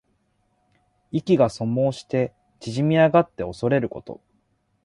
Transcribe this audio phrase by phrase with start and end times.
[1.11, 4.19] 意気が阻喪して縮み上がっておそれること。